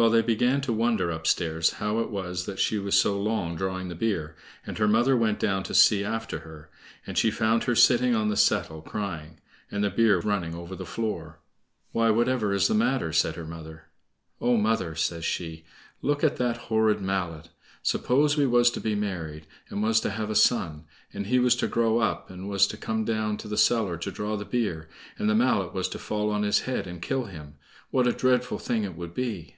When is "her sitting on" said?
7.64-8.28